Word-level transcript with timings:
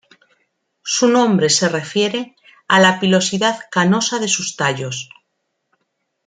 Su 0.81 1.07
nombre 1.09 1.51
se 1.51 1.69
refiere 1.69 2.35
a 2.67 2.79
la 2.79 2.99
pilosidad 2.99 3.59
canosa 3.69 4.17
de 4.17 4.27
sus 4.27 4.55
tallos. 4.55 5.09